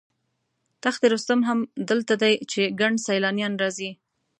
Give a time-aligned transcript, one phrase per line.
[0.83, 3.91] تخت رستم هم دلته دی چې ګڼ سیلانیان راځي.